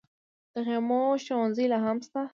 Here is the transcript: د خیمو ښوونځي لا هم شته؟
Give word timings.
د 0.53 0.55
خیمو 0.67 1.01
ښوونځي 1.25 1.65
لا 1.71 1.77
هم 1.85 1.97
شته؟ 2.05 2.21